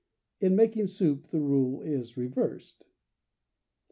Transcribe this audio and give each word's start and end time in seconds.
In 0.39 0.55
making 0.55 0.87
soup, 0.87 1.27
the 1.27 1.39
rule 1.41 1.83
is 1.83 2.17
reversed. 2.17 2.85